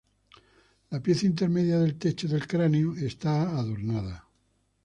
La 0.89 0.99
pieza 0.99 1.27
intermedia 1.27 1.77
del 1.77 1.95
techo 1.99 2.27
del 2.27 2.47
cráneo 2.47 2.95
está 2.95 3.43
adornada. 3.43 4.27